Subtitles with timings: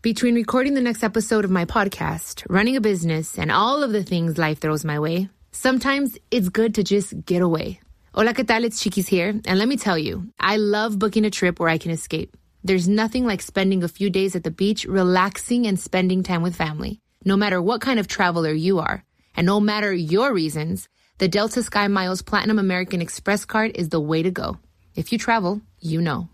[0.00, 4.04] Between recording the next episode of my podcast, running a business, and all of the
[4.04, 7.80] things life throws my way, sometimes it's good to just get away.
[8.14, 8.62] Hola, ¿qué tal?
[8.62, 9.30] It's Chiquis here.
[9.30, 12.36] And let me tell you, I love booking a trip where I can escape.
[12.62, 16.54] There's nothing like spending a few days at the beach, relaxing and spending time with
[16.54, 17.00] family.
[17.24, 19.02] No matter what kind of traveler you are,
[19.34, 20.88] and no matter your reasons,
[21.18, 24.58] the Delta Sky Miles Platinum American Express card is the way to go.
[24.94, 26.28] If you travel, you know.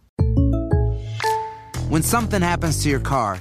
[1.89, 3.41] When something happens to your car,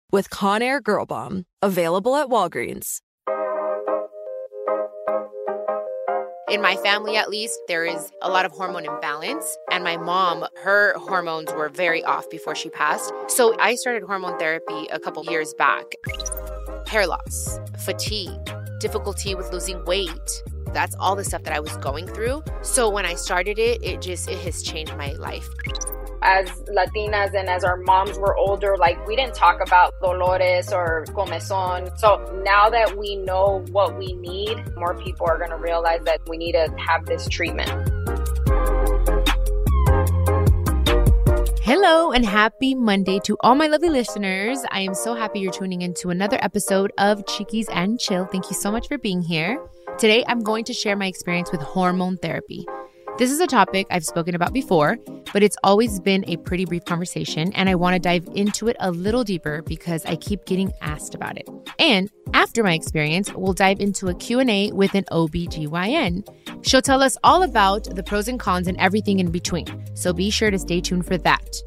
[0.11, 1.45] with Conair Girl Bomb.
[1.61, 2.99] Available at Walgreens.
[6.51, 10.45] in my family at least there is a lot of hormone imbalance and my mom
[10.61, 15.23] her hormones were very off before she passed so i started hormone therapy a couple
[15.23, 15.85] years back
[16.87, 22.05] hair loss fatigue difficulty with losing weight that's all the stuff that i was going
[22.05, 25.47] through so when i started it it just it has changed my life
[26.21, 31.05] as Latinas and as our moms were older, like we didn't talk about dolores or
[31.09, 31.97] comezón.
[31.97, 36.21] So now that we know what we need, more people are going to realize that
[36.27, 37.69] we need to have this treatment.
[41.63, 44.59] Hello and happy Monday to all my lovely listeners.
[44.69, 48.25] I am so happy you're tuning into another episode of Chiquis and Chill.
[48.25, 49.57] Thank you so much for being here.
[49.97, 52.65] Today, I'm going to share my experience with hormone therapy.
[53.21, 54.97] This is a topic I've spoken about before,
[55.31, 58.75] but it's always been a pretty brief conversation and I want to dive into it
[58.79, 61.47] a little deeper because I keep getting asked about it.
[61.77, 66.65] And after my experience, we'll dive into a Q&A with an OBGYN.
[66.65, 69.67] She'll tell us all about the pros and cons and everything in between.
[69.93, 71.57] So be sure to stay tuned for that.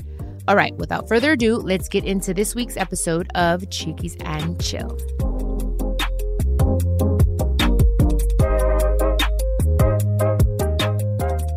[0.49, 4.99] All right, without further ado, let's get into this week's episode of Chiquis and Chill.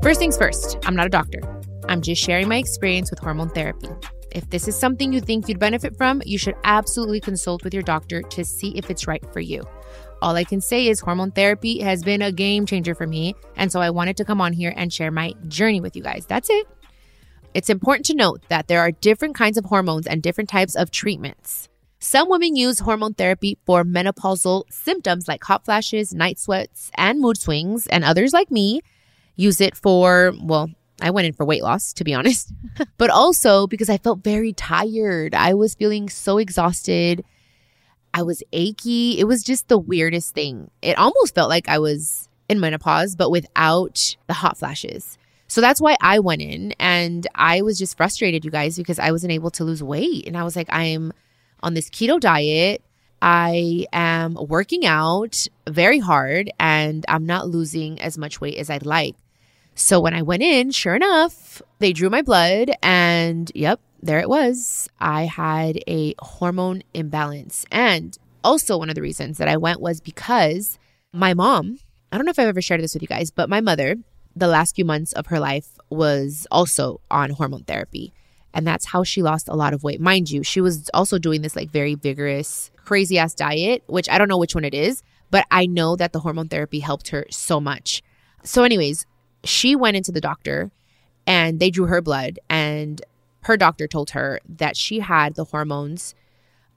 [0.07, 1.41] First things first, I'm not a doctor.
[1.89, 3.89] I'm just sharing my experience with hormone therapy.
[4.31, 7.83] If this is something you think you'd benefit from, you should absolutely consult with your
[7.83, 9.63] doctor to see if it's right for you.
[10.21, 13.69] All I can say is hormone therapy has been a game changer for me, and
[13.69, 16.25] so I wanted to come on here and share my journey with you guys.
[16.25, 16.65] That's it.
[17.53, 20.89] It's important to note that there are different kinds of hormones and different types of
[20.89, 21.67] treatments.
[21.99, 27.37] Some women use hormone therapy for menopausal symptoms like hot flashes, night sweats, and mood
[27.37, 28.79] swings, and others like me
[29.37, 30.69] use it for, well,
[31.01, 32.51] I went in for weight loss, to be honest,
[32.97, 35.33] but also because I felt very tired.
[35.33, 37.23] I was feeling so exhausted.
[38.13, 39.19] I was achy.
[39.19, 40.71] It was just the weirdest thing.
[40.81, 45.17] It almost felt like I was in menopause, but without the hot flashes.
[45.47, 49.11] So that's why I went in and I was just frustrated, you guys, because I
[49.11, 50.27] wasn't able to lose weight.
[50.27, 51.13] And I was like, I'm
[51.61, 52.81] on this keto diet.
[53.21, 58.85] I am working out very hard and I'm not losing as much weight as I'd
[58.85, 59.15] like.
[59.77, 64.27] So when I went in, sure enough, they drew my blood and yep, there it
[64.27, 64.89] was.
[64.99, 67.63] I had a hormone imbalance.
[67.71, 70.79] And also, one of the reasons that I went was because
[71.13, 71.77] my mom,
[72.11, 73.97] I don't know if I've ever shared this with you guys, but my mother,
[74.35, 78.13] the last few months of her life, was also on hormone therapy.
[78.55, 80.01] And that's how she lost a lot of weight.
[80.01, 84.17] Mind you, she was also doing this like very vigorous, crazy ass diet, which I
[84.17, 87.27] don't know which one it is, but I know that the hormone therapy helped her
[87.29, 88.01] so much.
[88.43, 89.05] So, anyways,
[89.43, 90.71] she went into the doctor
[91.25, 93.01] and they drew her blood and
[93.41, 96.15] her doctor told her that she had the hormones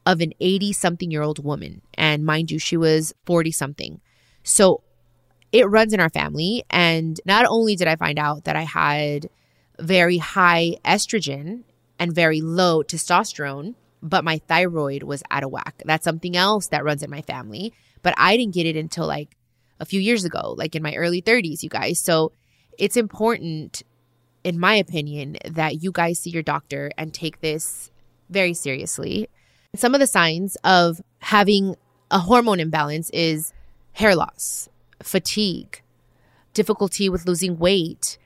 [0.07, 1.83] of an 80 something year old woman.
[1.95, 4.01] And mind you she was 40 something
[4.43, 4.83] so
[5.53, 6.65] it runs in our family.
[6.71, 9.29] And not only did i find out that i had
[9.79, 11.63] very high estrogen
[11.99, 15.83] and very low testosterone but my thyroid was out of whack.
[15.85, 17.73] That's something else that runs in my family.
[18.03, 19.37] But i didn't get it until like
[19.79, 21.99] a few years ago like in my early 30s you guys.
[21.99, 22.33] So
[22.81, 23.83] it's important,
[24.43, 27.91] in my opinion, that you guys see your doctor and take this
[28.31, 29.29] very seriously.
[29.77, 31.77] Some of the signs of having
[32.11, 33.53] a hormone imbalance is
[33.93, 34.69] hair loss,
[35.03, 35.83] fatigue,
[36.55, 38.19] difficulty with losing weight,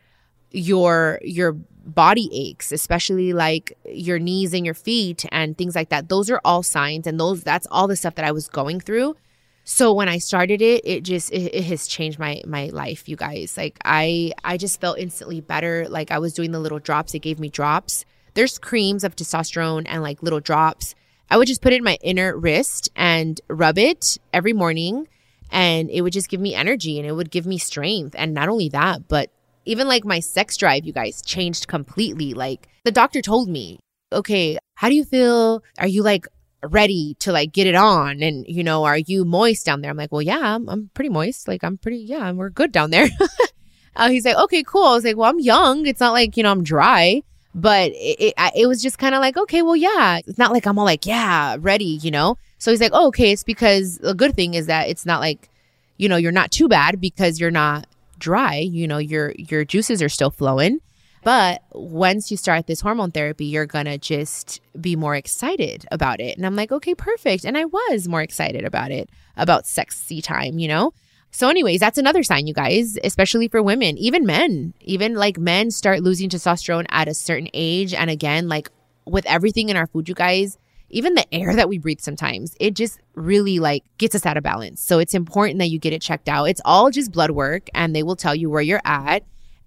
[0.52, 6.08] your your body aches, especially like your knees and your feet and things like that.
[6.08, 9.16] Those are all signs and those that's all the stuff that I was going through.
[9.64, 13.16] So when I started it, it just it, it, has changed my my life, you
[13.16, 13.56] guys.
[13.56, 15.88] Like I I just felt instantly better.
[15.88, 17.14] Like I was doing the little drops.
[17.14, 18.04] It gave me drops.
[18.34, 20.94] There's creams of testosterone and like little drops.
[21.30, 25.08] I would just put it in my inner wrist and rub it every morning
[25.50, 28.14] and it would just give me energy and it would give me strength.
[28.18, 29.30] And not only that, but
[29.64, 32.34] even like my sex drive, you guys, changed completely.
[32.34, 33.80] Like the doctor told me,
[34.12, 35.62] okay, how do you feel?
[35.78, 36.26] Are you like
[36.68, 38.22] ready to like get it on?
[38.22, 39.90] And, you know, are you moist down there?
[39.90, 41.48] I'm like, well, yeah, I'm, I'm pretty moist.
[41.48, 43.08] Like, I'm pretty, yeah, we're good down there.
[43.96, 44.84] uh, he's like, okay, cool.
[44.84, 45.86] I was like, well, I'm young.
[45.86, 47.22] It's not like, you know, I'm dry.
[47.56, 50.18] But it, it, it was just kind of like, okay, well, yeah.
[50.26, 52.36] It's not like I'm all like, yeah, ready, you know?
[52.58, 53.30] So he's like, oh, okay.
[53.30, 55.48] It's because the good thing is that it's not like,
[55.96, 57.86] you know, you're not too bad because you're not
[58.18, 60.80] dry, you know, your your juices are still flowing.
[61.24, 66.20] But once you start this hormone therapy, you're going to just be more excited about
[66.20, 66.36] it.
[66.36, 67.44] And I'm like, okay, perfect.
[67.44, 70.92] And I was more excited about it, about sexy time, you know?
[71.30, 75.70] So, anyways, that's another sign, you guys, especially for women, even men, even like men
[75.72, 77.92] start losing testosterone at a certain age.
[77.92, 78.70] And again, like
[79.04, 80.58] with everything in our food, you guys,
[80.90, 84.44] even the air that we breathe sometimes, it just really like gets us out of
[84.44, 84.80] balance.
[84.80, 86.44] So it's important that you get it checked out.
[86.44, 89.24] It's all just blood work and they will tell you where you're at.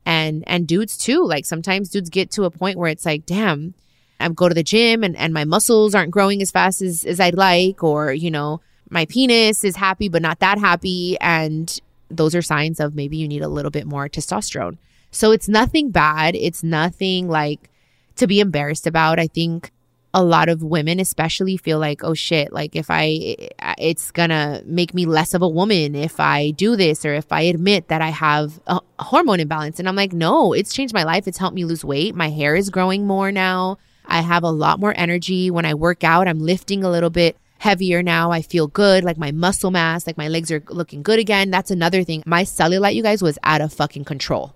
[0.08, 3.74] And and dudes too, like sometimes dudes get to a point where it's like, damn,
[4.22, 7.20] I go to the gym and, and my muscles aren't growing as fast as, as
[7.20, 11.18] I'd like, or, you know, my penis is happy but not that happy.
[11.20, 11.78] And
[12.10, 14.78] those are signs of maybe you need a little bit more testosterone.
[15.12, 16.36] So it's nothing bad.
[16.36, 17.70] It's nothing like
[18.16, 19.20] to be embarrassed about.
[19.20, 19.72] I think
[20.18, 23.38] a lot of women especially feel like oh shit like if i
[23.78, 27.42] it's gonna make me less of a woman if i do this or if i
[27.42, 29.78] admit that i have a hormone imbalance.
[29.78, 31.28] And i'm like no it's changed my life.
[31.28, 32.16] It's helped me lose weight.
[32.16, 33.78] My hair is growing more now.
[34.08, 35.52] I have a lot more energy.
[35.52, 38.32] When i work out i'm lifting a little bit heavier now.
[38.32, 41.52] I feel good like my muscle mass like my legs are looking good again.
[41.52, 42.24] That's another thing.
[42.26, 44.56] My cellulite you guys was out of fucking control.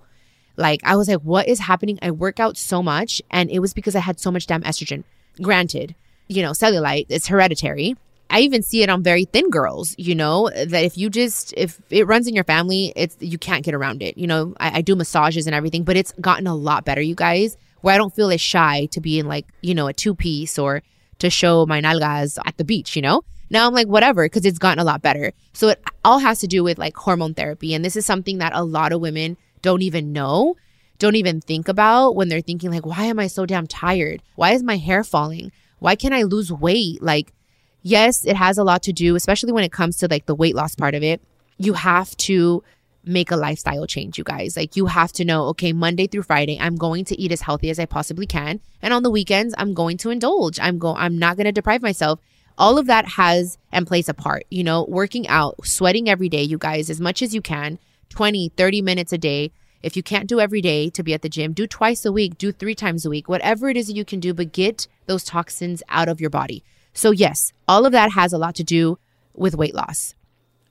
[0.57, 1.99] Like i was like what is happening?
[2.01, 5.03] I work out so much and it was because i had so much damn estrogen
[5.41, 5.95] Granted,
[6.27, 7.95] you know, cellulite is hereditary.
[8.29, 11.81] I even see it on very thin girls, you know, that if you just, if
[11.89, 14.17] it runs in your family, it's, you can't get around it.
[14.17, 17.13] You know, I, I do massages and everything, but it's gotten a lot better, you
[17.15, 20.15] guys, where I don't feel as shy to be in like, you know, a two
[20.15, 20.81] piece or
[21.19, 23.21] to show my nalgas at the beach, you know?
[23.49, 25.33] Now I'm like, whatever, because it's gotten a lot better.
[25.51, 27.73] So it all has to do with like hormone therapy.
[27.73, 30.55] And this is something that a lot of women don't even know
[31.01, 34.21] don't even think about when they're thinking like why am i so damn tired?
[34.35, 35.51] Why is my hair falling?
[35.79, 37.01] Why can't i lose weight?
[37.01, 37.33] Like
[37.81, 40.55] yes it has a lot to do especially when it comes to like the weight
[40.55, 41.19] loss part of it.
[41.57, 42.63] You have to
[43.03, 44.55] make a lifestyle change you guys.
[44.55, 47.71] Like you have to know okay monday through friday i'm going to eat as healthy
[47.71, 48.59] as i possibly can.
[48.83, 50.59] And on the weekends i'm going to indulge.
[50.59, 52.19] I'm going i'm not going to deprive myself.
[52.59, 56.43] All of that has and plays a part you know working out sweating every day
[56.43, 59.51] you guys as much as you can 20 30 minutes a day
[59.83, 62.37] if you can't do every day to be at the gym, do twice a week,
[62.37, 65.23] do three times a week, whatever it is that you can do, but get those
[65.23, 66.63] toxins out of your body.
[66.93, 68.97] So, yes, all of that has a lot to do
[69.33, 70.13] with weight loss.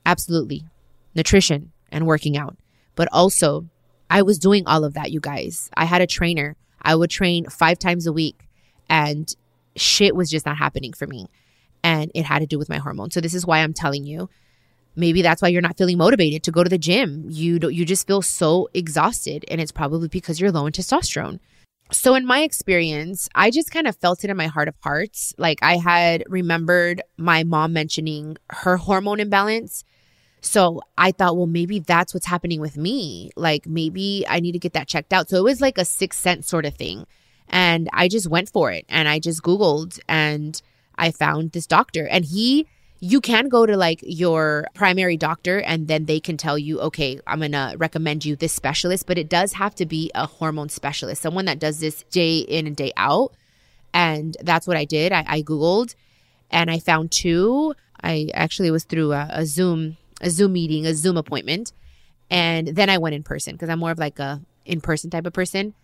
[0.05, 0.65] Absolutely.
[1.15, 2.57] Nutrition and working out.
[2.95, 3.67] But also,
[4.09, 5.71] I was doing all of that, you guys.
[5.75, 6.57] I had a trainer.
[6.83, 8.49] I would train five times a week,
[8.89, 9.35] and
[9.77, 11.27] shit was just not happening for me.
[11.83, 13.15] And it had to do with my hormones.
[13.15, 14.29] So, this is why I'm telling you
[14.97, 17.25] maybe that's why you're not feeling motivated to go to the gym.
[17.29, 21.41] You don't, you just feel so exhausted and it's probably because you're low in testosterone.
[21.93, 25.35] So in my experience, I just kind of felt it in my heart of hearts.
[25.39, 29.85] Like I had remembered my mom mentioning her hormone imbalance.
[30.41, 33.31] So I thought, well, maybe that's what's happening with me.
[33.37, 35.29] Like maybe I need to get that checked out.
[35.29, 37.07] So it was like a sixth sense sort of thing.
[37.49, 40.61] And I just went for it and I just Googled and
[40.97, 42.67] I found this doctor and he
[43.01, 47.19] you can go to like your primary doctor and then they can tell you, okay,
[47.27, 50.69] I'm going to recommend you this specialist, but it does have to be a hormone
[50.69, 53.33] specialist, someone that does this day in and day out.
[53.95, 55.13] And that's what I did.
[55.13, 55.95] I, I Googled
[56.51, 57.75] and I found two.
[58.03, 61.73] I actually was through a, a Zoom, a Zoom meeting, a Zoom appointment.
[62.31, 65.27] And then I went in person because I'm more of like a in person type
[65.27, 65.75] of person.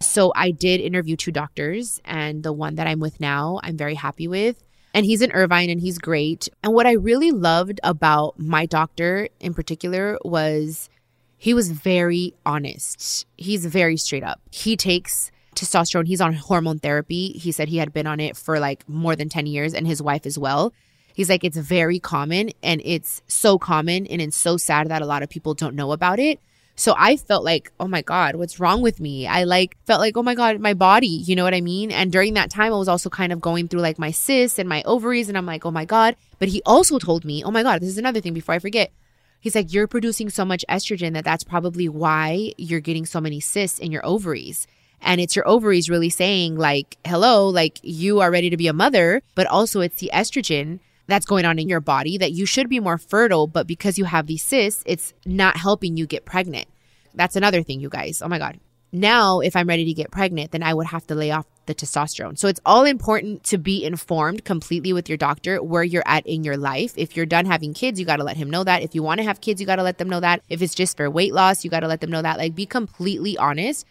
[0.00, 3.94] So I did interview two doctors, and the one that I'm with now, I'm very
[3.94, 4.62] happy with
[4.94, 6.48] and he's in Irvine and he's great.
[6.62, 10.88] And what I really loved about my doctor in particular was
[11.36, 13.26] he was very honest.
[13.36, 14.40] He's very straight up.
[14.52, 17.32] He takes testosterone, he's on hormone therapy.
[17.32, 20.00] He said he had been on it for like more than 10 years and his
[20.00, 20.72] wife as well.
[21.12, 25.06] He's like, it's very common and it's so common and it's so sad that a
[25.06, 26.40] lot of people don't know about it.
[26.76, 29.26] So I felt like, oh my God, what's wrong with me?
[29.28, 31.92] I like felt like, oh my God, my body, you know what I mean?
[31.92, 34.68] And during that time, I was also kind of going through like my cysts and
[34.68, 35.28] my ovaries.
[35.28, 36.16] And I'm like, oh my God.
[36.40, 38.92] But he also told me, oh my God, this is another thing before I forget.
[39.40, 43.40] He's like, you're producing so much estrogen that that's probably why you're getting so many
[43.40, 44.66] cysts in your ovaries.
[45.00, 48.72] And it's your ovaries really saying, like, hello, like you are ready to be a
[48.72, 52.68] mother, but also it's the estrogen that's going on in your body that you should
[52.68, 56.66] be more fertile, but because you have these cysts, it's not helping you get pregnant.
[57.14, 58.22] That's another thing, you guys.
[58.22, 58.58] Oh my God.
[58.92, 61.74] Now, if I'm ready to get pregnant, then I would have to lay off the
[61.74, 62.38] testosterone.
[62.38, 66.44] So it's all important to be informed completely with your doctor where you're at in
[66.44, 66.94] your life.
[66.96, 68.82] If you're done having kids, you got to let him know that.
[68.82, 70.42] If you want to have kids, you got to let them know that.
[70.48, 72.38] If it's just for weight loss, you got to let them know that.
[72.38, 73.84] Like, be completely honest.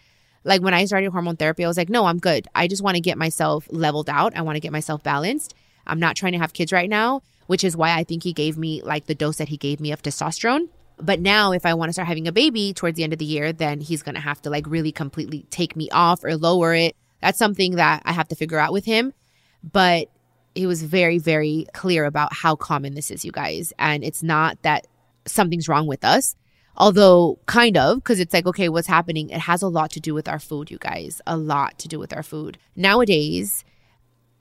[0.46, 2.48] Like, when I started hormone therapy, I was like, no, I'm good.
[2.56, 4.36] I just want to get myself leveled out.
[4.38, 5.54] I want to get myself balanced.
[5.86, 8.58] I'm not trying to have kids right now, which is why I think he gave
[8.58, 10.70] me like the dose that he gave me of testosterone.
[10.98, 13.26] But now, if I want to start having a baby towards the end of the
[13.26, 16.74] year, then he's going to have to like really completely take me off or lower
[16.74, 16.96] it.
[17.22, 19.14] That's something that I have to figure out with him.
[19.64, 20.10] But
[20.56, 23.74] he was very, very clear about how common this is, you guys.
[23.80, 24.88] And it's not that
[25.26, 26.36] something's wrong with us,
[26.78, 29.30] although kind of, because it's like, okay, what's happening?
[29.30, 31.22] It has a lot to do with our food, you guys.
[31.26, 32.58] A lot to do with our food.
[32.76, 33.66] Nowadays,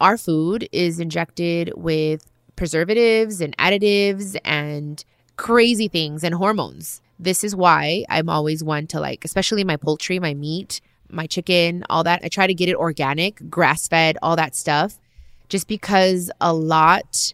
[0.02, 5.04] our food is injected with preservatives and additives and
[5.36, 7.00] crazy things and hormones.
[7.20, 11.84] This is why I'm always one to like, especially my poultry, my meat, my chicken,
[11.88, 12.20] all that.
[12.24, 14.98] I try to get it organic, grass fed, all that stuff,
[15.48, 17.32] just because a lot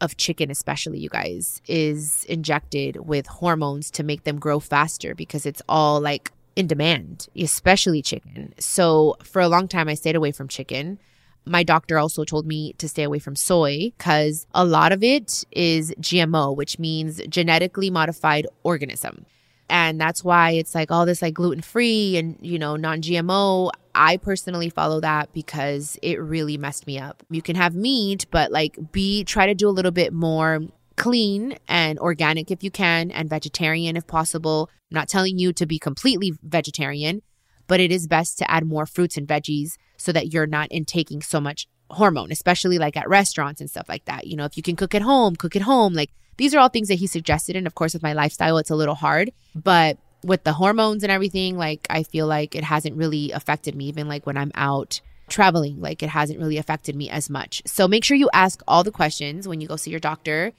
[0.00, 5.46] of chicken, especially you guys, is injected with hormones to make them grow faster because
[5.46, 8.54] it's all like in demand, especially chicken.
[8.60, 11.00] So for a long time, I stayed away from chicken
[11.46, 15.44] my doctor also told me to stay away from soy because a lot of it
[15.50, 19.26] is GMO, which means genetically modified organism.
[19.68, 23.70] And that's why it's like all this like gluten free and, you know, non GMO.
[23.94, 27.22] I personally follow that because it really messed me up.
[27.30, 30.60] You can have meat, but like be, try to do a little bit more
[30.96, 34.68] clean and organic if you can and vegetarian if possible.
[34.90, 37.22] I'm not telling you to be completely vegetarian,
[37.66, 41.22] but it is best to add more fruits and veggies so that you're not intaking
[41.22, 44.26] so much hormone, especially like at restaurants and stuff like that.
[44.26, 45.94] You know, if you can cook at home, cook at home.
[45.94, 47.56] Like these are all things that he suggested.
[47.56, 49.32] And of course, with my lifestyle, it's a little hard.
[49.54, 53.86] But with the hormones and everything, like I feel like it hasn't really affected me,
[53.86, 57.62] even like when I'm out traveling, like it hasn't really affected me as much.
[57.66, 60.52] So make sure you ask all the questions when you go see your doctor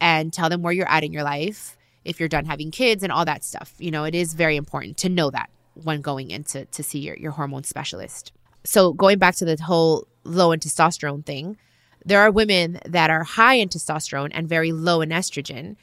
[0.00, 3.12] and tell them where you're at in your life, if you're done having kids and
[3.12, 3.72] all that stuff.
[3.78, 7.16] You know, it is very important to know that when going into to see your,
[7.16, 8.32] your hormone specialist
[8.64, 11.56] so going back to the whole low in testosterone thing,
[12.04, 15.76] there are women that are high in testosterone and very low in estrogen,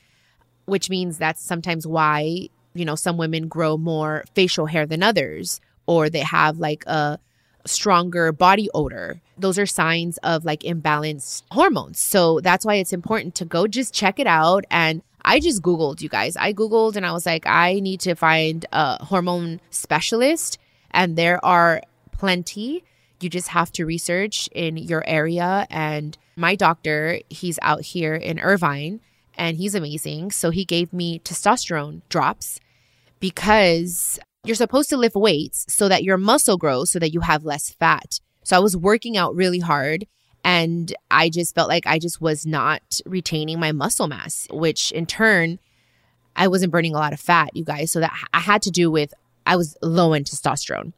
[0.65, 5.61] which means that's sometimes why, you know, some women grow more facial hair than others,
[5.87, 7.19] or they have like a
[7.65, 9.21] stronger body odor.
[9.37, 11.99] Those are signs of like imbalanced hormones.
[11.99, 14.65] So that's why it's important to go just check it out.
[14.69, 16.35] And I just Googled, you guys.
[16.37, 20.57] I Googled and I was like, I need to find a hormone specialist.
[20.91, 21.81] And there are
[22.19, 22.83] plenty.
[23.21, 25.65] You just have to research in your area.
[25.69, 28.99] And my doctor, he's out here in Irvine
[29.37, 30.31] and he's amazing.
[30.31, 32.59] So he gave me testosterone drops
[33.19, 37.45] because you're supposed to lift weights so that your muscle grows so that you have
[37.45, 38.19] less fat.
[38.43, 40.05] So I was working out really hard
[40.43, 45.05] and I just felt like I just was not retaining my muscle mass, which in
[45.05, 45.59] turn,
[46.35, 47.91] I wasn't burning a lot of fat, you guys.
[47.91, 49.13] So that I had to do with
[49.45, 50.93] I was low in testosterone.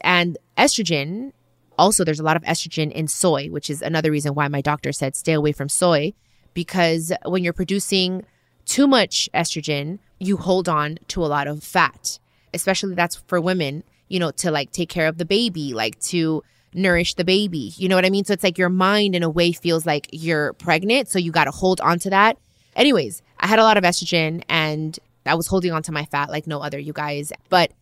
[0.00, 1.32] And estrogen,
[1.78, 4.92] also, there's a lot of estrogen in soy, which is another reason why my doctor
[4.92, 6.12] said stay away from soy,
[6.52, 8.24] because when you're producing
[8.66, 12.18] too much estrogen, you hold on to a lot of fat,
[12.52, 16.42] especially that's for women, you know, to like take care of the baby, like to
[16.74, 17.72] nourish the baby.
[17.76, 18.24] You know what I mean?
[18.24, 21.08] So it's like your mind in a way feels like you're pregnant.
[21.08, 22.38] So you got to hold on to that.
[22.76, 26.30] Anyways, I had a lot of estrogen and I was holding on to my fat
[26.30, 27.32] like no other, you guys.
[27.48, 27.72] But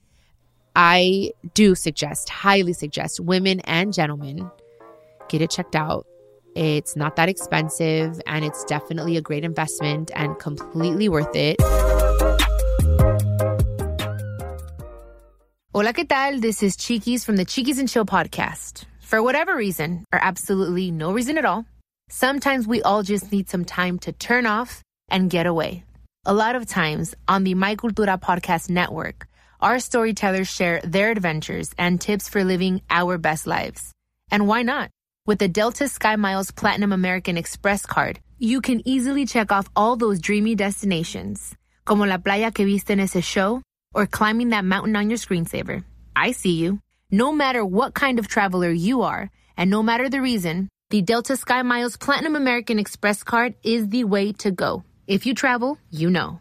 [0.74, 4.50] I do suggest, highly suggest, women and gentlemen
[5.28, 6.06] get it checked out.
[6.54, 11.56] It's not that expensive and it's definitely a great investment and completely worth it.
[15.72, 16.40] Hola, ¿qué tal?
[16.40, 18.84] This is Chiquis from the Chiquis and Chill podcast.
[19.00, 21.66] For whatever reason, or absolutely no reason at all,
[22.10, 25.84] sometimes we all just need some time to turn off and get away.
[26.26, 29.28] A lot of times on the My Cultura podcast network,
[29.60, 33.92] our storytellers share their adventures and tips for living our best lives.
[34.30, 34.90] And why not?
[35.26, 39.96] With the Delta Sky Miles Platinum American Express card, you can easily check off all
[39.96, 43.62] those dreamy destinations, como la playa que viste en ese show,
[43.94, 45.84] or climbing that mountain on your screensaver.
[46.14, 46.80] I see you.
[47.10, 51.36] No matter what kind of traveler you are, and no matter the reason, the Delta
[51.36, 54.84] Sky Miles Platinum American Express card is the way to go.
[55.06, 56.40] If you travel, you know.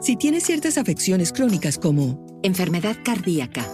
[0.00, 3.66] Si tienes ciertas afecciones crónicas como enfermedad cardíaca,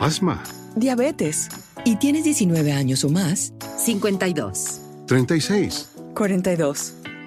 [0.00, 0.42] asma,
[0.74, 1.48] diabetes
[1.84, 6.94] y tienes 19 años o más, 52, 36, 42.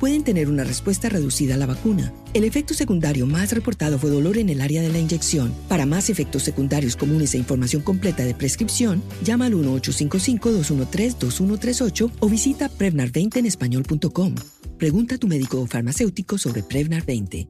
[0.00, 2.12] pueden tener una respuesta reducida a la vacuna.
[2.32, 5.52] El efecto secundario más reportado fue dolor en el área de la inyección.
[5.68, 12.68] Para más efectos secundarios comunes e información completa de prescripción, llama al 1-855-213-2138 o visita
[12.70, 14.34] Prevnar20 en español.com.
[14.78, 17.48] Pregunta a tu médico o farmacéutico sobre Prevnar 20.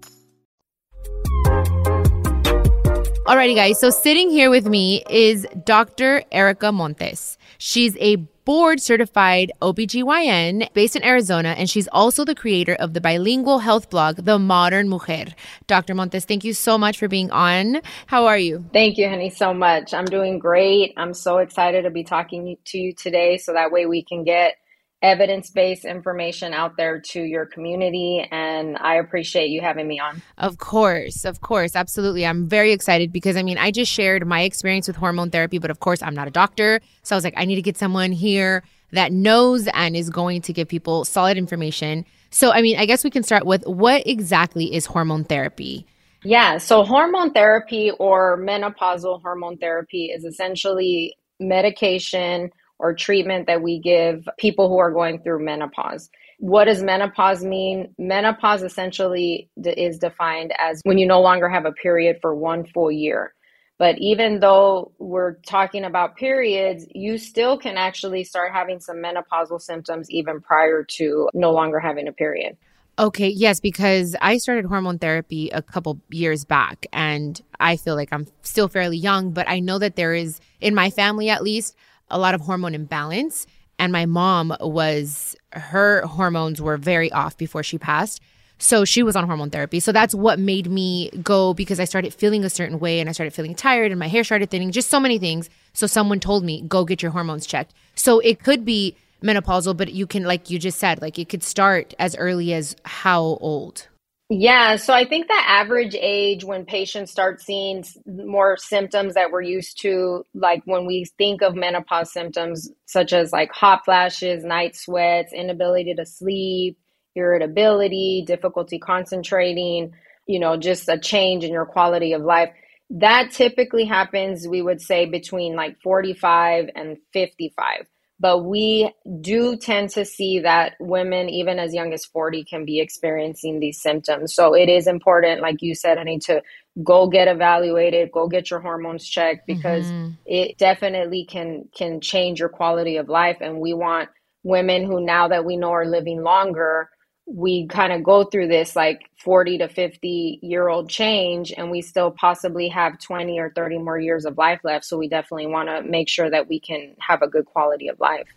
[3.25, 3.79] Alrighty, guys.
[3.79, 6.25] So sitting here with me is Dr.
[6.33, 7.39] Erica Montes.
[7.59, 13.01] She's a board certified OBGYN based in Arizona, and she's also the creator of the
[13.01, 15.35] bilingual health blog, The Modern Mujer.
[15.67, 15.95] Dr.
[15.95, 17.81] Montes, thank you so much for being on.
[18.07, 18.65] How are you?
[18.73, 19.95] Thank you, honey, so much.
[19.95, 20.93] I'm doing great.
[20.97, 24.55] I'm so excited to be talking to you today so that way we can get
[25.03, 28.27] evidence based information out there to your community.
[28.31, 30.23] And I appreciate you having me on.
[30.39, 32.25] Of course, of course, absolutely.
[32.25, 35.71] I'm very excited because I mean, I just shared my experience with hormone therapy, but
[35.71, 36.81] of course, I'm not a doctor.
[37.03, 38.63] So I was like, I need to get someone here
[38.93, 42.05] that knows and is going to give people solid information.
[42.31, 45.87] So, I mean, I guess we can start with what exactly is hormone therapy?
[46.25, 52.51] Yeah, so hormone therapy or menopausal hormone therapy is essentially medication
[52.83, 56.11] or treatment that we give people who are going through menopause.
[56.41, 57.95] What does menopause mean?
[57.97, 62.91] Menopause essentially is defined as when you no longer have a period for one full
[62.91, 63.35] year.
[63.79, 69.61] But even though we're talking about periods, you still can actually start having some menopausal
[69.61, 72.57] symptoms even prior to no longer having a period.
[72.99, 78.13] Okay, yes, because I started hormone therapy a couple years back and I feel like
[78.13, 81.77] I'm still fairly young, but I know that there is, in my family at least,
[82.13, 83.47] a lot of hormone imbalance.
[83.79, 88.21] And my mom was, her hormones were very off before she passed.
[88.59, 89.81] So she was on hormone therapy.
[89.81, 93.13] So that's what made me go because I started feeling a certain way and I
[93.13, 95.51] started feeling tired and my hair started thinning, just so many things.
[95.73, 97.75] So someone told me, go get your hormones checked.
[97.97, 101.43] So it could be menopausal, but you can, like you just said, like it could
[101.43, 103.89] start as early as how old?
[104.35, 109.43] Yeah, so I think the average age when patients start seeing more symptoms that we're
[109.43, 114.75] used to, like when we think of menopause symptoms, such as like hot flashes, night
[114.75, 116.79] sweats, inability to sleep,
[117.15, 119.93] irritability, difficulty concentrating,
[120.27, 122.51] you know, just a change in your quality of life.
[122.89, 127.87] That typically happens, we would say, between like 45 and 55.
[128.23, 128.89] But we
[129.21, 133.83] do tend to see that women, even as young as 40, can be experiencing these
[133.83, 134.33] symptoms.
[134.33, 136.41] So it is important, like you said, I need to
[136.85, 140.13] go get evaluated, go get your hormones checked because mm-hmm.
[140.25, 143.39] it definitely can can change your quality of life.
[143.41, 144.09] And we want
[144.45, 146.91] women who now that we know are living longer
[147.27, 151.81] we kind of go through this like 40 to 50 year old change and we
[151.81, 155.69] still possibly have 20 or 30 more years of life left so we definitely want
[155.69, 158.29] to make sure that we can have a good quality of life.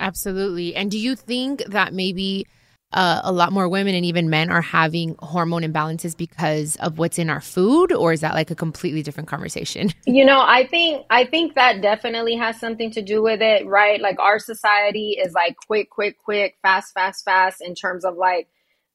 [0.00, 0.74] Absolutely.
[0.74, 2.46] And do you think that maybe
[2.92, 7.18] uh, a lot more women and even men are having hormone imbalances because of what's
[7.18, 9.90] in our food or is that like a completely different conversation?
[10.06, 14.00] You know i think i think that definitely has something to do with it right?
[14.00, 18.48] Like our society is like quick quick quick fast fast fast in terms of like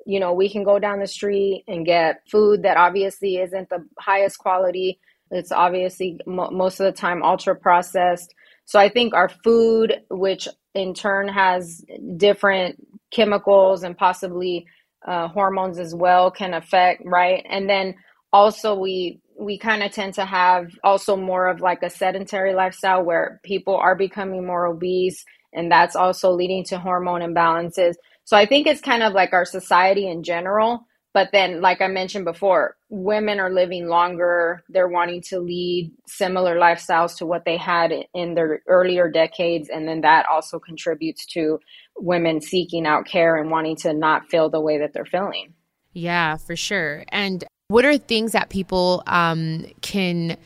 [0.05, 3.85] you know we can go down the street and get food that obviously isn't the
[3.99, 4.99] highest quality.
[5.31, 8.33] It's obviously mo- most of the time ultra processed
[8.65, 11.83] so i think our food which in turn has
[12.17, 14.65] different chemicals and possibly
[15.07, 17.45] uh, hormones as well can affect, right?
[17.49, 17.95] And then
[18.33, 23.03] also we we kind of tend to have also more of like a sedentary lifestyle
[23.03, 27.93] where people are becoming more obese and that's also leading to hormone imbalances.
[28.23, 30.85] So I think it's kind of like our society in general.
[31.17, 34.63] But then, like I mentioned before, women are living longer.
[34.69, 39.67] They're wanting to lead similar lifestyles to what they had in their earlier decades.
[39.67, 41.59] And then that also contributes to
[41.97, 45.55] women seeking out care and wanting to not feel the way that they're feeling.
[45.91, 47.03] Yeah, for sure.
[47.09, 50.37] And what are things that people um, can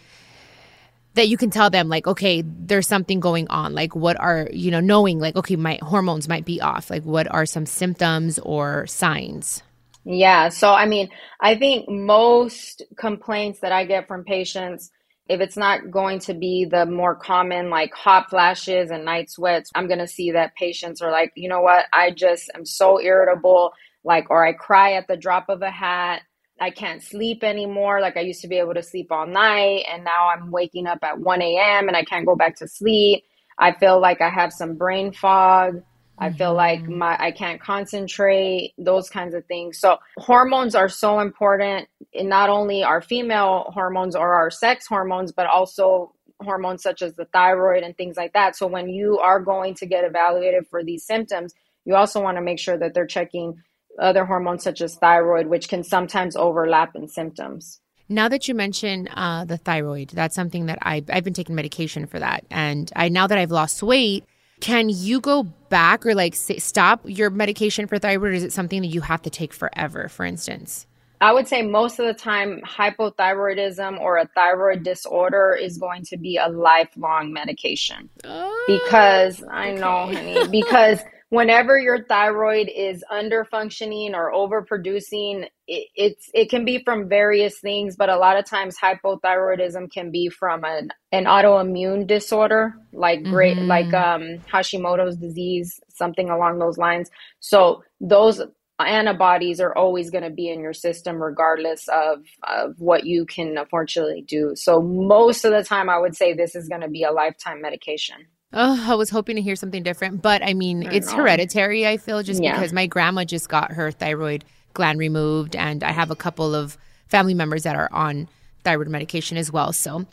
[1.16, 4.72] that you can tell them like okay there's something going on like what are you
[4.72, 8.88] know knowing like okay my hormones might be off like what are some symptoms or
[8.88, 9.62] signs
[10.04, 11.10] yeah so i mean
[11.42, 14.92] i think most complaints that i get from patients
[15.30, 19.70] if it's not going to be the more common like hot flashes and night sweats
[19.76, 23.00] i'm going to see that patients are like you know what i just am so
[23.00, 23.72] irritable
[24.04, 26.22] like or i cry at the drop of a hat
[26.62, 28.02] I can't sleep anymore.
[28.02, 31.00] Like I used to be able to sleep all night, and now I'm waking up
[31.02, 31.88] at 1 a.m.
[31.88, 33.24] and I can't go back to sleep.
[33.58, 35.82] I feel like I have some brain fog.
[36.22, 36.34] Mm-hmm.
[36.34, 36.98] I feel like mm-hmm.
[36.98, 39.80] my I can't concentrate, those kinds of things.
[39.80, 45.32] So hormones are so important in not only our female hormones or our sex hormones,
[45.32, 48.56] but also hormones such as the thyroid and things like that.
[48.56, 51.54] So when you are going to get evaluated for these symptoms,
[51.86, 53.62] you also want to make sure that they're checking
[54.00, 57.80] other hormones such as thyroid, which can sometimes overlap in symptoms.
[58.10, 62.08] Now that you mention uh, the thyroid, that's something that I, I've been taking medication
[62.08, 62.46] for that.
[62.52, 64.26] And I now that I've lost weight,
[64.62, 68.32] can you go back or like say, stop your medication for thyroid?
[68.32, 70.88] Or is it something that you have to take forever, for instance?
[71.20, 76.18] I would say most of the time, hypothyroidism or a thyroid disorder is going to
[76.18, 78.10] be a lifelong medication.
[78.24, 81.00] Oh, because I know, honey, because
[81.32, 87.60] whenever your thyroid is under functioning or overproducing it, it's it can be from various
[87.60, 93.24] things but a lot of times hypothyroidism can be from an, an autoimmune disorder like
[93.24, 93.68] great mm-hmm.
[93.68, 97.10] like um hashimoto's disease something along those lines.
[97.40, 98.42] So those
[98.80, 103.56] antibodies are always going to be in your system regardless of, of what you can
[103.56, 104.54] unfortunately do.
[104.56, 107.62] So most of the time i would say this is going to be a lifetime
[107.62, 111.18] medication Oh, I was hoping to hear something different, but I mean, I it's know.
[111.18, 111.88] hereditary.
[111.88, 112.54] I feel just yeah.
[112.54, 116.78] because my grandma just got her thyroid gland removed, and I have a couple of
[117.08, 118.28] family members that are on
[118.64, 119.72] thyroid medication as well.
[119.72, 120.06] So,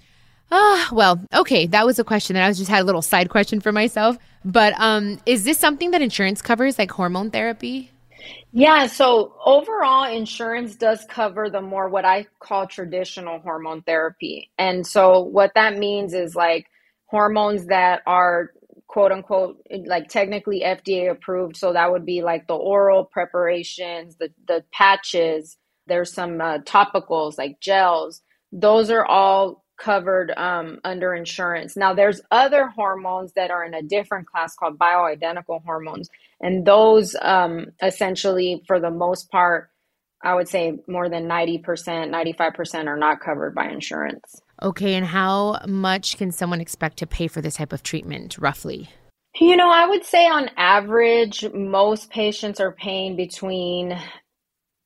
[0.52, 3.02] ah, uh, well, okay, that was a question that I was just had a little
[3.02, 4.16] side question for myself.
[4.44, 7.90] But um, is this something that insurance covers, like hormone therapy?
[8.52, 14.50] Yeah, so overall, insurance does cover the more what I call traditional hormone therapy.
[14.58, 16.66] And so, what that means is like
[17.08, 18.50] hormones that are
[18.86, 21.56] quote unquote like technically FDA approved.
[21.56, 25.58] So that would be like the oral preparations, the the patches.
[25.86, 28.22] There's some uh, topicals like gels.
[28.52, 31.76] Those are all covered um, under insurance.
[31.76, 36.08] Now there's other hormones that are in a different class called bioidentical hormones,
[36.40, 39.70] and those um, essentially, for the most part,
[40.22, 44.42] I would say more than ninety percent, ninety five percent are not covered by insurance.
[44.62, 48.90] Okay, and how much can someone expect to pay for this type of treatment roughly?
[49.36, 53.96] You know, I would say on average, most patients are paying between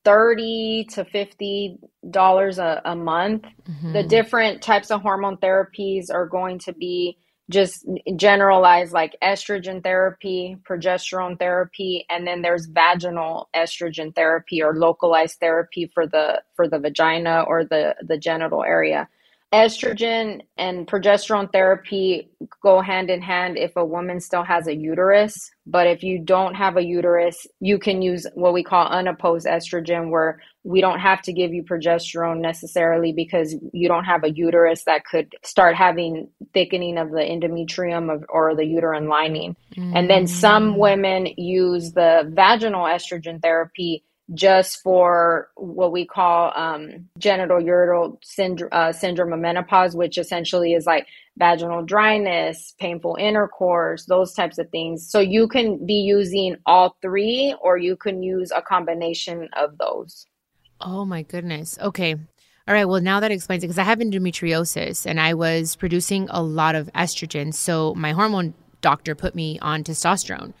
[0.05, 1.77] 30 to 50
[2.09, 3.93] dollars a, a month mm-hmm.
[3.93, 7.17] the different types of hormone therapies are going to be
[7.49, 15.39] just generalized like estrogen therapy progesterone therapy and then there's vaginal estrogen therapy or localized
[15.39, 19.07] therapy for the for the vagina or the the genital area
[19.53, 22.31] estrogen and progesterone therapy
[22.63, 25.51] go hand in hand if a woman still has a uterus.
[25.67, 30.09] But if you don't have a uterus, you can use what we call unopposed estrogen,
[30.09, 34.85] where we don't have to give you progesterone necessarily because you don't have a uterus
[34.85, 39.55] that could start having thickening of the endometrium of, or the uterine lining.
[39.75, 39.95] Mm-hmm.
[39.95, 40.77] And then some mm.
[40.79, 48.91] women use the vaginal estrogen therapy just for what we call um, genitourinary syndrome, uh,
[48.91, 51.07] syndrome of menopause, which essentially is like
[51.37, 55.09] vaginal dryness, painful intercourse, those types of things.
[55.09, 60.25] So you can be using all three, or you can use a combination of those.
[60.79, 61.77] Oh my goodness.
[61.81, 62.15] Okay.
[62.65, 62.85] All right.
[62.85, 66.75] Well, now that explains it because I have endometriosis and I was producing a lot
[66.75, 67.53] of estrogen.
[67.53, 70.53] So my hormone doctor put me on testosterone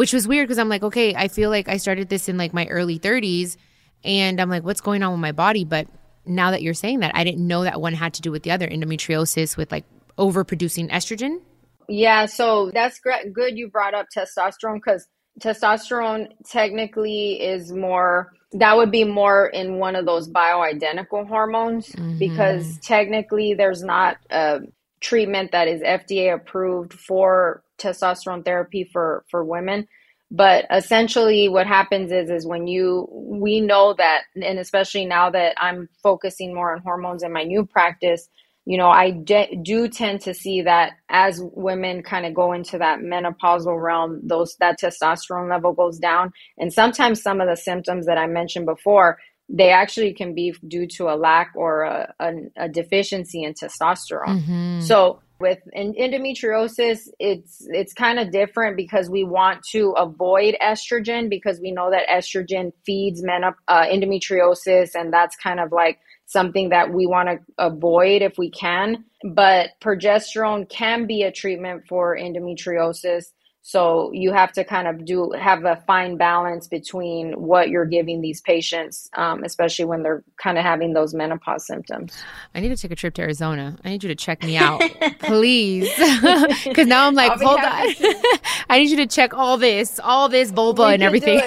[0.00, 2.54] which was weird because I'm like, okay, I feel like I started this in like
[2.54, 3.58] my early 30s
[4.02, 5.66] and I'm like, what's going on with my body?
[5.66, 5.88] But
[6.24, 8.50] now that you're saying that, I didn't know that one had to do with the
[8.50, 9.84] other endometriosis with like
[10.16, 11.42] overproducing estrogen.
[11.86, 13.30] Yeah, so that's great.
[13.34, 15.06] Good you brought up testosterone because
[15.38, 22.16] testosterone technically is more that would be more in one of those bioidentical hormones mm-hmm.
[22.18, 24.60] because technically there's not a
[25.00, 29.88] treatment that is FDA approved for testosterone therapy for for women.
[30.30, 35.54] But essentially what happens is is when you we know that and especially now that
[35.58, 38.28] I'm focusing more on hormones in my new practice
[38.66, 42.78] you know, I de- do tend to see that as women kind of go into
[42.78, 48.06] that menopausal realm, those that testosterone level goes down, and sometimes some of the symptoms
[48.06, 49.18] that I mentioned before,
[49.52, 54.40] they actually can be due to a lack or a, a, a deficiency in testosterone.
[54.40, 54.80] Mm-hmm.
[54.82, 61.60] So with endometriosis, it's it's kind of different because we want to avoid estrogen because
[61.60, 66.68] we know that estrogen feeds men up uh, endometriosis, and that's kind of like something
[66.68, 69.04] that we want to avoid if we can.
[69.24, 73.24] But progesterone can be a treatment for endometriosis.
[73.62, 78.22] So you have to kind of do have a fine balance between what you're giving
[78.22, 82.16] these patients, um, especially when they're kind of having those menopause symptoms.
[82.54, 83.76] I need to take a trip to Arizona.
[83.84, 84.80] I need you to check me out,
[85.20, 85.90] please,
[86.64, 87.64] because now I'm like, hold on.
[88.70, 91.40] I need you to check all this, all this vulva and everything.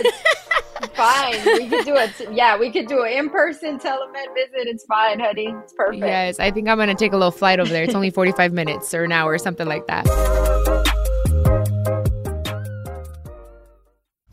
[0.94, 1.44] fine.
[1.46, 2.12] We could do it.
[2.32, 4.68] Yeah, we could do an in-person telemed visit.
[4.68, 5.56] It's fine, honey.
[5.64, 6.04] It's perfect.
[6.04, 7.84] Yes, I think I'm gonna take a little flight over there.
[7.84, 10.83] It's only 45 minutes or an hour or something like that.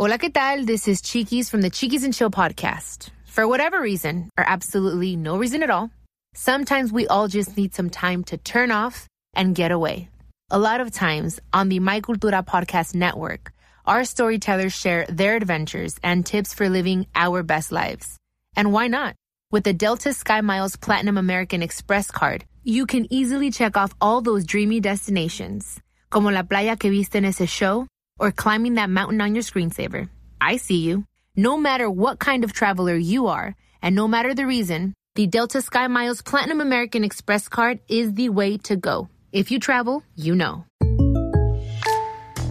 [0.02, 0.64] Hola, ¿qué tal?
[0.64, 3.10] This is Chiquis from the Chiquis and Chill podcast.
[3.26, 5.90] For whatever reason, or absolutely no reason at all,
[6.32, 10.08] sometimes we all just need some time to turn off and get away.
[10.50, 13.52] A lot of times on the My Cultura podcast network,
[13.84, 18.16] our storytellers share their adventures and tips for living our best lives.
[18.56, 19.16] And why not?
[19.52, 24.22] With the Delta Sky Miles Platinum American Express card, you can easily check off all
[24.22, 27.86] those dreamy destinations, como la playa que viste en ese show,
[28.20, 30.08] or climbing that mountain on your screensaver.
[30.40, 31.06] I see you.
[31.34, 35.62] No matter what kind of traveler you are, and no matter the reason, the Delta
[35.62, 39.08] Sky Miles Platinum American Express card is the way to go.
[39.32, 40.64] If you travel, you know.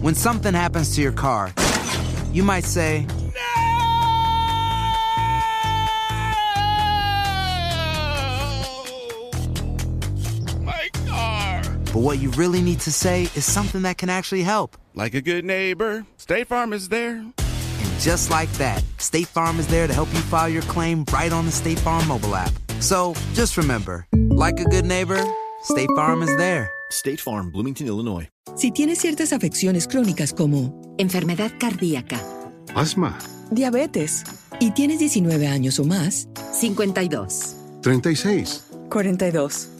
[0.00, 1.52] When something happens to your car,
[2.32, 3.06] you might say,
[10.60, 11.62] My car!
[11.92, 14.76] But what you really need to say is something that can actually help.
[15.00, 17.16] Like a good neighbor, State Farm is there.
[17.16, 21.32] And just like that, State Farm is there to help you file your claim right
[21.32, 22.52] on the State Farm mobile app.
[22.80, 25.24] So just remember, like a good neighbor,
[25.62, 26.70] State Farm is there.
[26.90, 28.28] State Farm, Bloomington, Illinois.
[28.56, 32.20] Si tienes ciertas afecciones crónicas como enfermedad cardíaca,
[32.74, 33.16] asma,
[33.50, 34.24] diabetes
[34.60, 39.79] y tienes 19 años o más, 52, 36, 42.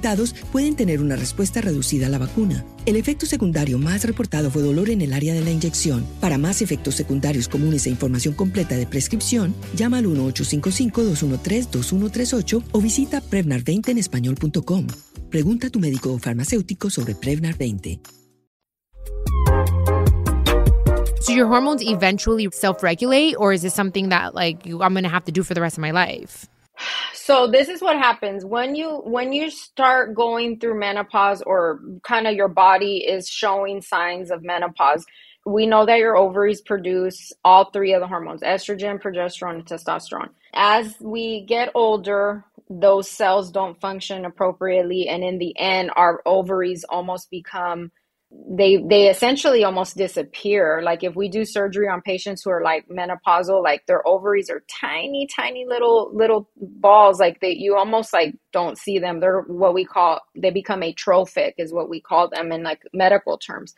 [0.51, 2.65] pueden tener una respuesta reducida a la vacuna.
[2.85, 6.05] El efecto secundario más reportado fue dolor en el área de la inyección.
[6.19, 13.21] Para más efectos secundarios comunes e información completa de prescripción, llama al 1-855-213-2138 o visita
[13.21, 14.87] Prevnar20 en español.com.
[15.29, 18.01] Pregunta a tu médico o farmacéutico sobre Prevnar 20.
[21.21, 25.25] So your hormones eventually self-regulate or is this something that like I'm going to have
[25.25, 26.47] to do for the rest of my life?
[27.13, 28.45] So this is what happens.
[28.45, 33.81] When you when you start going through menopause or kind of your body is showing
[33.81, 35.05] signs of menopause
[35.45, 40.29] we know that your ovaries produce all three of the hormones estrogen progesterone and testosterone.
[40.53, 46.85] As we get older those cells don't function appropriately and in the end our ovaries
[46.87, 47.91] almost become
[48.49, 50.81] they they essentially almost disappear.
[50.83, 54.63] Like if we do surgery on patients who are like menopausal like their ovaries are
[54.69, 59.19] tiny tiny little little balls like they you almost like don't see them.
[59.19, 63.37] They're what we call they become atrophic is what we call them in like medical
[63.37, 63.73] terms.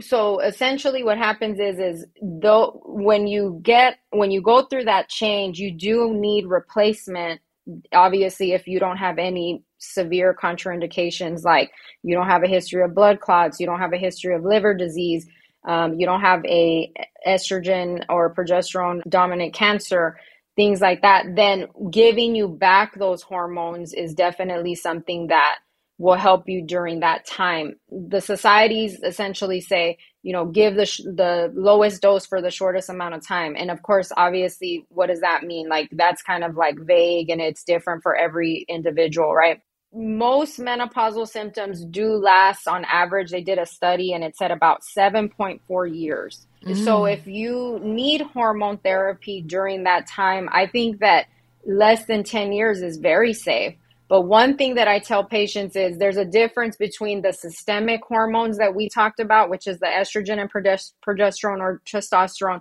[0.00, 5.08] So essentially what happens is is though when you get when you go through that
[5.08, 7.40] change you do need replacement
[7.92, 11.70] obviously if you don't have any severe contraindications like
[12.02, 14.74] you don't have a history of blood clots you don't have a history of liver
[14.74, 15.26] disease
[15.66, 16.92] um, you don't have a
[17.26, 20.16] estrogen or progesterone dominant cancer
[20.56, 25.58] things like that then giving you back those hormones is definitely something that
[25.98, 27.74] will help you during that time.
[27.90, 32.90] The societies essentially say you know give the sh- the lowest dose for the shortest
[32.90, 33.56] amount of time.
[33.56, 35.70] And of course obviously what does that mean?
[35.70, 39.62] Like that's kind of like vague and it's different for every individual right?
[39.90, 43.30] Most menopausal symptoms do last on average.
[43.30, 46.46] They did a study and it said about 7.4 years.
[46.62, 46.84] Mm.
[46.84, 51.26] so if you need hormone therapy during that time i think that
[51.64, 53.74] less than 10 years is very safe
[54.08, 58.58] but one thing that I tell patients is there's a difference between the systemic hormones
[58.58, 62.60] that we talked about, which is the estrogen and progesterone or testosterone.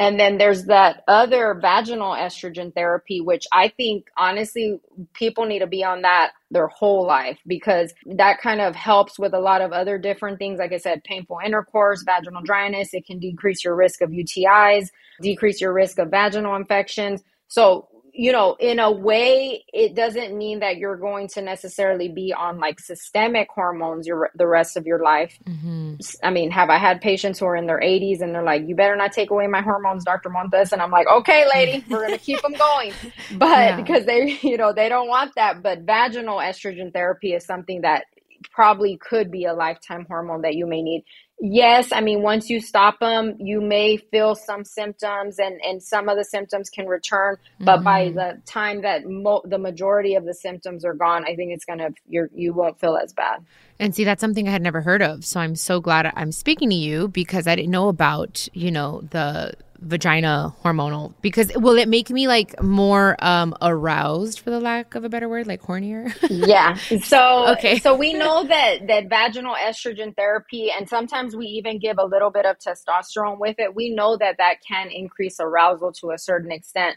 [0.00, 4.80] And then there's that other vaginal estrogen therapy, which I think honestly,
[5.14, 9.34] people need to be on that their whole life because that kind of helps with
[9.34, 10.58] a lot of other different things.
[10.58, 14.88] Like I said, painful intercourse, vaginal dryness, it can decrease your risk of UTIs,
[15.20, 17.22] decrease your risk of vaginal infections.
[17.46, 22.32] So you know, in a way, it doesn't mean that you're going to necessarily be
[22.32, 25.36] on like systemic hormones your the rest of your life.
[25.44, 25.96] Mm-hmm.
[26.22, 28.76] I mean, have I had patients who are in their 80s and they're like, "You
[28.76, 30.30] better not take away my hormones, Dr.
[30.30, 32.92] Montes," and I'm like, "Okay, lady, we're gonna keep them going,"
[33.32, 33.76] but yeah.
[33.76, 35.60] because they, you know, they don't want that.
[35.60, 38.04] But vaginal estrogen therapy is something that
[38.52, 41.04] probably could be a lifetime hormone that you may need
[41.40, 46.08] yes i mean once you stop them you may feel some symptoms and and some
[46.08, 47.84] of the symptoms can return but mm-hmm.
[47.84, 51.64] by the time that mo- the majority of the symptoms are gone i think it's
[51.64, 53.44] gonna you're you won't feel as bad
[53.78, 56.70] and see that's something i had never heard of so i'm so glad i'm speaking
[56.70, 59.52] to you because i didn't know about you know the
[59.84, 65.04] vagina hormonal because will it make me like more um aroused for the lack of
[65.04, 66.12] a better word like hornier?
[66.44, 66.74] Yeah.
[67.02, 67.78] So okay.
[67.78, 72.30] so we know that that vaginal estrogen therapy and sometimes we even give a little
[72.30, 73.74] bit of testosterone with it.
[73.74, 76.96] We know that that can increase arousal to a certain extent.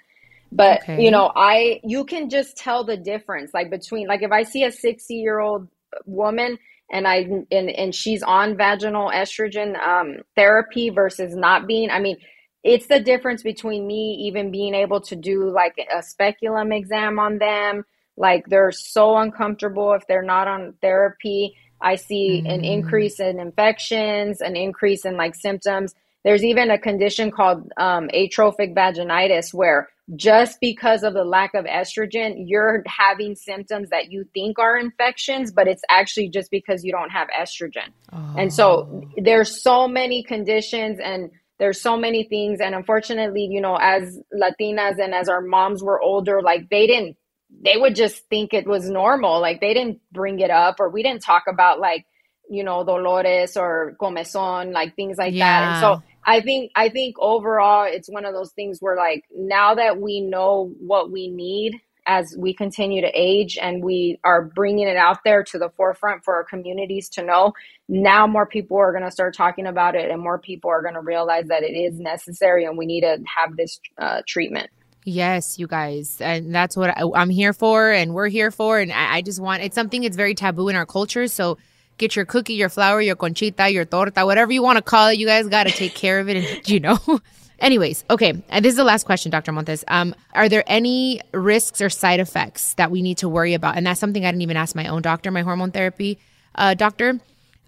[0.51, 1.03] But okay.
[1.03, 3.53] you know i you can just tell the difference.
[3.53, 5.67] Like between like if i see a 60 year old
[6.05, 6.57] woman
[6.91, 11.89] and I and, and she's on vaginal estrogen um, therapy versus not being.
[11.89, 12.17] I mean,
[12.63, 17.37] it's the difference between me even being able to do like a speculum exam on
[17.37, 17.85] them.
[18.17, 21.55] Like they're so uncomfortable if they're not on therapy.
[21.79, 22.53] I see mm.
[22.53, 25.93] an increase in infections, an increase in like symptoms.
[26.23, 31.65] There's even a condition called um, atrophic vaginitis where just because of the lack of
[31.65, 36.91] estrogen, you're having symptoms that you think are infections, but it's actually just because you
[36.91, 37.89] don't have estrogen.
[38.13, 38.35] Oh.
[38.37, 39.03] And so oh.
[39.17, 42.59] there's so many conditions and there's so many things.
[42.61, 47.17] And unfortunately you know as latinas and as our moms were older like they didn't
[47.63, 49.39] they would just think it was normal.
[49.39, 52.05] Like they didn't bring it up or we didn't talk about like
[52.49, 55.61] you know dolores or comezon like things like yeah.
[55.61, 55.71] that.
[55.73, 59.73] And so i think i think overall it's one of those things where like now
[59.75, 61.73] that we know what we need
[62.07, 66.23] as we continue to age and we are bringing it out there to the forefront
[66.23, 67.53] for our communities to know
[67.89, 70.93] now more people are going to start talking about it and more people are going
[70.93, 74.69] to realize that it is necessary and we need to have this uh, treatment
[75.09, 76.19] Yes, you guys.
[76.19, 78.77] And that's what I, am here for and we're here for.
[78.77, 81.29] And I, I, just want it's something that's very taboo in our culture.
[81.29, 81.57] So
[81.97, 85.17] get your cookie, your flour, your conchita, your torta, whatever you want to call it.
[85.17, 86.35] You guys got to take care of it.
[86.35, 86.99] And, you know,
[87.59, 89.51] Anyways, okay, and this is the last question, Dr.
[89.51, 89.83] Montes.
[89.87, 93.77] Um, are there any risks or side effects that we need to worry about?
[93.77, 96.19] And that's something I didn't even ask my own doctor, my hormone therapy
[96.55, 97.19] uh, doctor.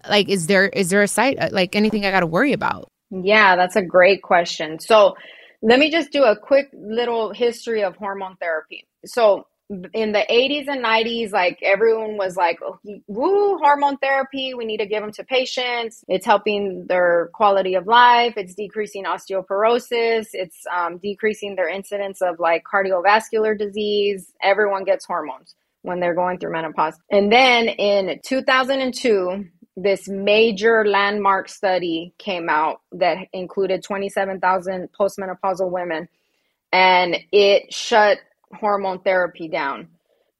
[0.08, 2.88] Like, is there is there a side uh, like anything I got to worry about?
[3.10, 4.78] Yeah, that's a great question.
[4.78, 5.16] So,
[5.62, 8.86] let me just do a quick little history of hormone therapy.
[9.04, 14.52] So, in the 80s and 90s, like everyone was like, oh, woo, hormone therapy.
[14.52, 16.04] We need to give them to patients.
[16.08, 18.34] It's helping their quality of life.
[18.36, 20.28] It's decreasing osteoporosis.
[20.32, 24.32] It's um, decreasing their incidence of like cardiovascular disease.
[24.42, 26.98] Everyone gets hormones when they're going through menopause.
[27.10, 36.08] And then in 2002, this major landmark study came out that included 27,000 postmenopausal women
[36.72, 38.18] and it shut
[38.54, 39.88] hormone therapy down.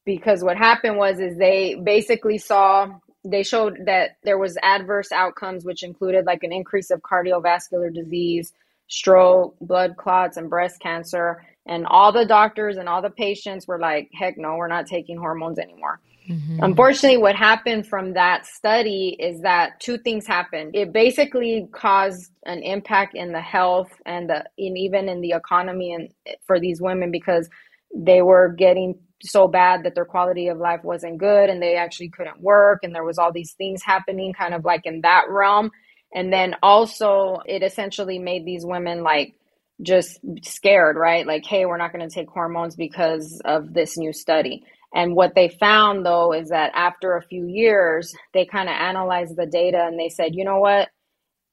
[0.05, 2.87] Because what happened was is they basically saw
[3.23, 8.51] they showed that there was adverse outcomes which included like an increase of cardiovascular disease
[8.87, 11.45] stroke blood clots and breast cancer.
[11.67, 15.17] And all the doctors and all the patients were like heck no we're not taking
[15.17, 15.99] hormones anymore.
[16.29, 16.63] Mm-hmm.
[16.63, 20.75] unfortunately what happened from that study is that two things happened.
[20.75, 25.93] It basically caused an impact in the health and the in even in the economy
[25.93, 26.09] and
[26.45, 27.49] for these women because
[27.95, 32.09] they were getting so bad that their quality of life wasn't good and they actually
[32.09, 35.71] couldn't work and there was all these things happening kind of like in that realm.
[36.13, 39.35] And then also it essentially made these women like
[39.81, 41.25] just scared right?
[41.27, 44.63] Like hey we're not going to take hormones because of this new study.
[44.93, 49.35] And what they found though is that after a few years they kind of analyzed
[49.35, 50.89] the data and they said you know what?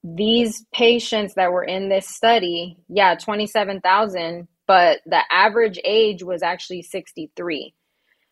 [0.04, 6.82] These patients that were in this study, yeah, 27,000, but the average age was actually
[6.82, 7.74] 63.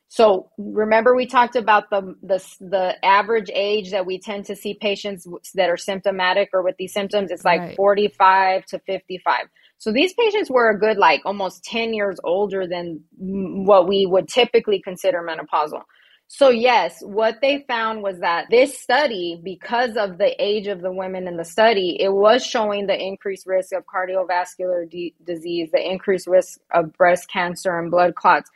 [0.09, 4.75] So remember we talked about the, the the average age that we tend to see
[4.75, 7.77] patients that are symptomatic or with these symptoms it's like right.
[7.77, 9.47] 45 to 55.
[9.79, 14.29] So these patients were a good like almost 10 years older than what we would
[14.29, 15.83] typically consider menopausal.
[16.29, 20.91] So, yes, what they found was that this study, because of the age of the
[20.91, 24.91] women in the study, it was showing the increased risk of cardiovascular
[25.25, 28.51] disease, the increased risk of breast cancer and blood clots.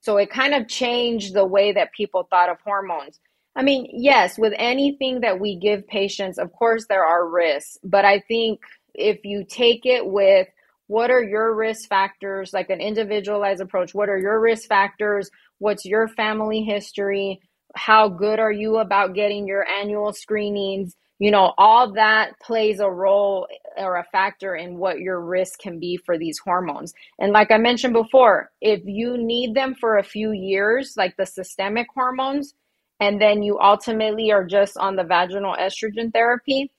[0.00, 3.18] So, it kind of changed the way that people thought of hormones.
[3.56, 7.78] I mean, yes, with anything that we give patients, of course, there are risks.
[7.82, 8.60] But I think
[8.94, 10.46] if you take it with
[10.88, 15.30] what are your risk factors, like an individualized approach, what are your risk factors?
[15.58, 17.40] What's your family history?
[17.76, 20.96] How good are you about getting your annual screenings?
[21.18, 25.78] You know, all that plays a role or a factor in what your risk can
[25.78, 26.94] be for these hormones.
[27.18, 31.26] And like I mentioned before, if you need them for a few years, like the
[31.26, 32.54] systemic hormones,
[33.00, 36.70] and then you ultimately are just on the vaginal estrogen therapy,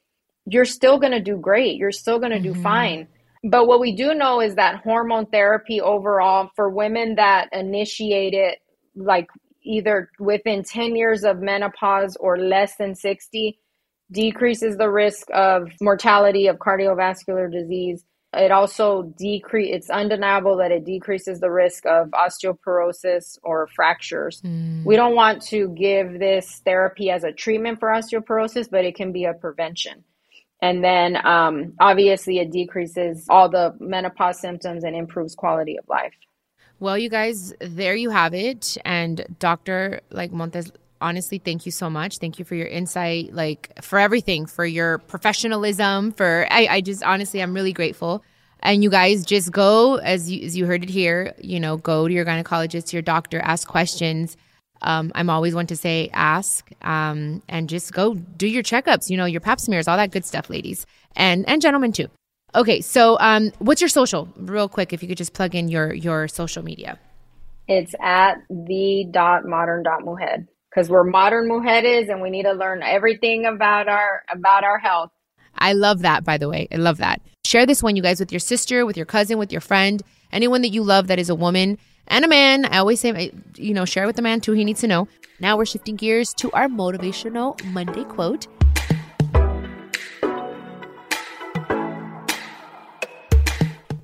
[0.45, 1.78] you're still going to do great.
[1.78, 2.53] You're still going to mm-hmm.
[2.53, 3.07] do fine.
[3.44, 8.60] But what we do know is that hormone therapy overall for women that initiate it
[8.96, 9.28] like
[9.64, 13.58] either within 10 years of menopause or less than 60
[14.12, 18.04] decreases the risk of mortality of cardiovascular disease.
[18.34, 24.42] It also decrease it's undeniable that it decreases the risk of osteoporosis or fractures.
[24.42, 24.86] Mm.
[24.86, 29.12] we don't want to give this therapy as a treatment for osteoporosis but it can
[29.12, 30.04] be a prevention
[30.62, 36.14] and then um, obviously it decreases all the menopause symptoms and improves quality of life
[36.80, 38.78] well, you guys, there you have it.
[38.86, 39.99] And Dr.
[40.12, 42.18] like Montes, honestly, thank you so much.
[42.20, 47.03] Thank you for your insight, like for everything, for your professionalism, for I, I just
[47.03, 48.24] honestly I'm really grateful.
[48.62, 52.07] And you guys just go as you as you heard it here, you know, go
[52.07, 54.38] to your gynecologist, your doctor, ask questions.
[54.82, 59.17] Um, I'm always one to say ask um, and just go do your checkups, you
[59.17, 62.07] know, your pap smears, all that good stuff, ladies and and gentlemen too.
[62.55, 64.27] Okay, so um, what's your social?
[64.36, 66.97] Real quick, if you could just plug in your your social media.
[67.67, 70.01] It's at the dot modern dot
[70.69, 75.11] because we're modern mujeres and we need to learn everything about our about our health.
[75.55, 76.67] I love that, by the way.
[76.71, 77.21] I love that.
[77.45, 80.01] Share this one, you guys, with your sister, with your cousin, with your friend,
[80.32, 81.77] anyone that you love that is a woman
[82.10, 82.66] and a man.
[82.66, 84.53] I always say, you know, share with the man too.
[84.53, 85.07] He needs to know.
[85.39, 88.47] Now we're shifting gears to our motivational Monday quote.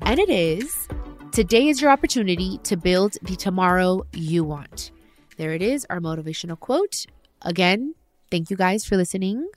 [0.01, 0.87] And it is
[1.31, 4.91] today is your opportunity to build the tomorrow you want.
[5.37, 7.05] There it is, our motivational quote.
[7.41, 7.95] Again,
[8.31, 9.49] thank you guys for listening.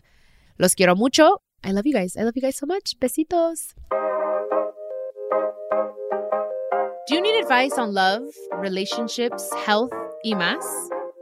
[0.59, 1.37] Los quiero mucho.
[1.63, 2.17] I love you guys.
[2.17, 2.99] I love you guys so much.
[2.99, 3.75] Besitos.
[7.49, 8.25] Advice on love,
[8.59, 9.91] relationships, health,
[10.23, 10.63] y más?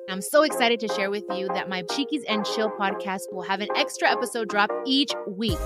[0.09, 3.61] I'm so excited to share with you that my Chiquis and Chill podcast will have
[3.61, 5.59] an extra episode drop each week.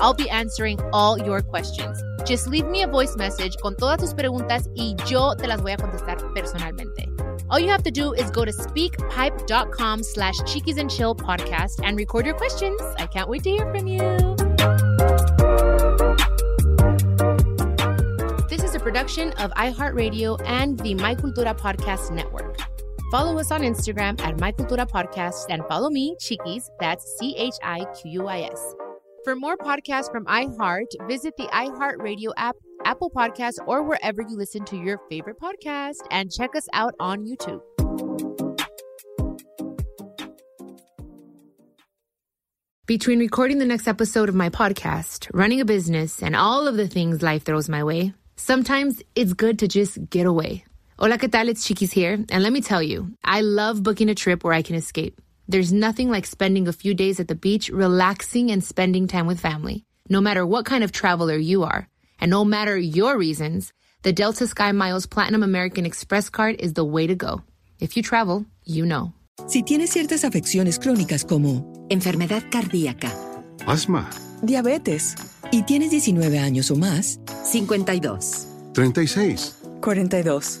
[0.00, 2.02] I'll be answering all your questions.
[2.24, 5.72] Just leave me a voice message con todas tus preguntas y yo te las voy
[5.72, 7.04] a contestar personalmente.
[7.50, 11.98] All you have to do is go to speakpipe.com slash chiquis and chill podcast and
[11.98, 12.80] record your questions.
[12.96, 14.35] I can't wait to hear from you.
[18.86, 22.56] Production of iHeartRadio and the My Cultura Podcast Network.
[23.10, 27.54] Follow us on Instagram at My Cultura Podcast and follow me, Chiquis, that's C H
[27.64, 28.74] I Q U I S.
[29.24, 34.64] For more podcasts from iHeart, visit the iHeartRadio app, Apple Podcasts, or wherever you listen
[34.66, 37.60] to your favorite podcast, and check us out on YouTube.
[42.86, 46.86] Between recording the next episode of my podcast, running a business, and all of the
[46.86, 50.64] things life throws my way, sometimes it's good to just get away
[50.98, 51.50] Hola, ¿qué tal?
[51.50, 52.14] It's Chiquis here.
[52.30, 55.20] And let me tell you, I love booking a trip where I can escape.
[55.46, 59.38] There's nothing like spending a few days at the beach, relaxing and spending time with
[59.38, 59.84] family.
[60.08, 61.86] No matter what kind of traveler you are,
[62.18, 63.74] and no matter your reasons,
[64.04, 67.42] the Delta Sky Miles Platinum American Express card is the way to go.
[67.78, 69.12] If you travel, you know.
[69.48, 73.12] Si tienes ciertas afecciones crónicas como enfermedad cardíaca,
[73.66, 74.08] asma,
[74.42, 75.14] diabetes,
[75.50, 80.60] y tienes 19 años o más, 52, 36, 42.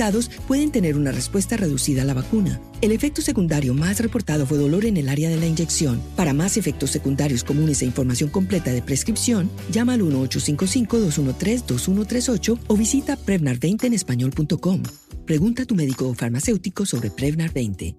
[0.47, 2.59] pueden tener una respuesta reducida a la vacuna.
[2.81, 6.01] El efecto secundario más reportado fue dolor en el área de la inyección.
[6.15, 13.15] Para más efectos secundarios comunes e información completa de prescripción, llama al 1-855-213-2138 o visita
[13.15, 14.81] Prevnar20 en español.com.
[15.25, 17.95] Pregunta a tu médico o farmacéutico sobre Prevnar 20.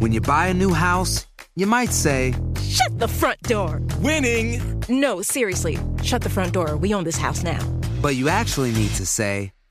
[0.00, 2.34] When you buy a new house, you might say,
[2.68, 3.80] Shut the front door!
[4.02, 4.60] Winning!
[4.90, 5.78] No, seriously.
[6.02, 6.76] Shut the front door.
[6.76, 7.60] We own this house now.
[8.04, 9.50] but you actually need to say,